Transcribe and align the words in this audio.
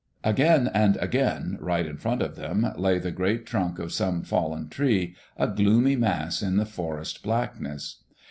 Again 0.23 0.67
and 0.73 0.97
again, 0.97 1.59
right 1.61 1.85
in 1.85 1.95
front 1.97 2.23
of 2.23 2.35
them, 2.35 2.65
lay 2.75 2.97
the 2.97 3.11
great 3.11 3.45
trunk 3.45 3.77
of 3.77 3.93
some 3.93 4.23
fallen 4.23 4.67
tree, 4.67 5.15
a 5.37 5.47
gloomy 5.47 5.95
mass 5.95 6.41
in 6.41 6.57
the 6.57 6.65
forest 6.65 7.21
blackness. 7.21 8.01